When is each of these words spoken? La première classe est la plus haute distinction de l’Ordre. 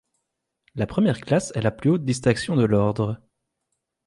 La 0.73 0.87
première 0.87 1.21
classe 1.21 1.51
est 1.55 1.61
la 1.61 1.69
plus 1.69 1.91
haute 1.91 2.05
distinction 2.05 2.55
de 2.55 2.63
l’Ordre. 2.65 3.21